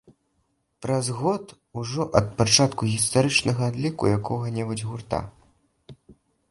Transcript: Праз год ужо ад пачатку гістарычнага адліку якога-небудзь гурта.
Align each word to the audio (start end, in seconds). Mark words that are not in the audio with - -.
Праз 0.85 1.09
год 1.19 1.45
ужо 1.81 2.07
ад 2.21 2.31
пачатку 2.39 2.81
гістарычнага 2.93 3.61
адліку 3.75 4.03
якога-небудзь 4.17 4.87
гурта. 4.93 5.19